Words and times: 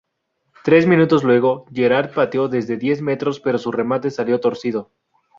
Tres 0.63 0.87
minutos 0.87 1.23
luego, 1.23 1.67
Gerrard 1.71 2.11
pateó 2.15 2.47
desde 2.47 2.75
diez 2.75 3.03
metros 3.03 3.39
pero 3.39 3.59
su 3.59 3.71
remate 3.71 4.09
salió 4.09 4.39
torcido. 4.39 4.89